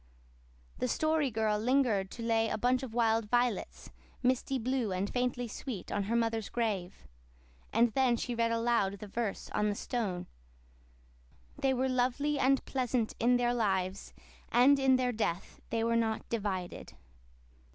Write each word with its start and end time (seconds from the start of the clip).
The 0.79 0.87
Story 0.87 1.29
Girl 1.29 1.59
lingered 1.59 2.09
to 2.09 2.23
lay 2.23 2.49
a 2.49 2.57
bunch 2.57 2.81
of 2.81 2.95
wild 2.95 3.29
violets, 3.29 3.91
misty 4.23 4.57
blue 4.57 4.91
and 4.91 5.07
faintly 5.07 5.47
sweet, 5.47 5.91
on 5.91 6.05
her 6.05 6.15
mother's 6.15 6.49
grave; 6.49 7.05
and 7.71 7.93
then 7.93 8.17
she 8.17 8.33
read 8.33 8.49
aloud 8.51 8.97
the 8.97 9.05
verse 9.05 9.51
on 9.51 9.69
the 9.69 9.75
stone. 9.75 10.25
"'They 11.59 11.75
were 11.75 11.87
lovely 11.87 12.39
and 12.39 12.65
pleasant 12.65 13.13
in 13.19 13.37
their 13.37 13.53
lives 13.53 14.11
and 14.49 14.79
in 14.79 14.95
their 14.95 15.11
death 15.11 15.61
they 15.69 15.83
were 15.83 15.95
not 15.95 16.27
divided. 16.29 16.93